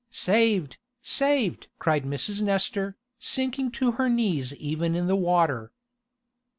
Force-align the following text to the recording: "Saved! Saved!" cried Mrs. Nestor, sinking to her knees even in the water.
"Saved! 0.09 0.79
Saved!" 1.03 1.67
cried 1.77 2.05
Mrs. 2.05 2.41
Nestor, 2.41 2.97
sinking 3.19 3.69
to 3.73 3.91
her 3.91 4.09
knees 4.09 4.51
even 4.55 4.95
in 4.95 5.05
the 5.05 5.15
water. 5.15 5.71